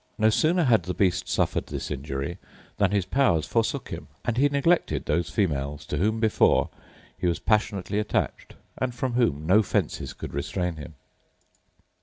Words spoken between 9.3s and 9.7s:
no